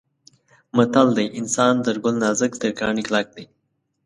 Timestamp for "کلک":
3.07-3.27